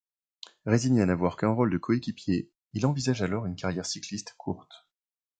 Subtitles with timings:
[0.65, 4.87] Résigné à n'avoir qu'un rôle de coéquipier, il envisage alors une carrière cycliste courte.